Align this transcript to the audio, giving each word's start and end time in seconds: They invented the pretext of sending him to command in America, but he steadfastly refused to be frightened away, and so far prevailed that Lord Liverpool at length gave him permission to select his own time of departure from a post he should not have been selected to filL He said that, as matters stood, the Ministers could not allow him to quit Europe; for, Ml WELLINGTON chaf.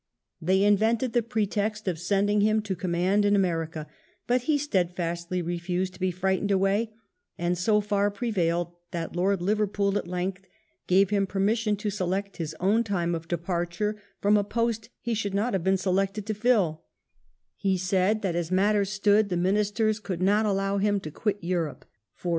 They 0.41 0.63
invented 0.63 1.13
the 1.13 1.21
pretext 1.21 1.87
of 1.87 1.99
sending 1.99 2.41
him 2.41 2.63
to 2.63 2.75
command 2.75 3.23
in 3.23 3.35
America, 3.35 3.85
but 4.25 4.45
he 4.49 4.57
steadfastly 4.57 5.43
refused 5.43 5.93
to 5.93 5.99
be 5.99 6.09
frightened 6.09 6.49
away, 6.49 6.95
and 7.37 7.55
so 7.55 7.81
far 7.81 8.09
prevailed 8.09 8.71
that 8.89 9.15
Lord 9.15 9.43
Liverpool 9.43 9.95
at 9.99 10.07
length 10.07 10.41
gave 10.87 11.11
him 11.11 11.27
permission 11.27 11.75
to 11.75 11.91
select 11.91 12.37
his 12.37 12.55
own 12.59 12.83
time 12.83 13.13
of 13.13 13.27
departure 13.27 13.95
from 14.19 14.37
a 14.37 14.43
post 14.43 14.89
he 15.01 15.13
should 15.13 15.35
not 15.35 15.53
have 15.53 15.63
been 15.63 15.77
selected 15.77 16.25
to 16.25 16.33
filL 16.33 16.81
He 17.55 17.77
said 17.77 18.23
that, 18.23 18.35
as 18.35 18.49
matters 18.49 18.89
stood, 18.89 19.29
the 19.29 19.37
Ministers 19.37 19.99
could 19.99 20.23
not 20.23 20.47
allow 20.47 20.79
him 20.79 20.99
to 21.01 21.11
quit 21.11 21.37
Europe; 21.43 21.85
for, 21.85 21.85
Ml 21.85 21.85
WELLINGTON 21.85 22.15
chaf. 22.15 22.29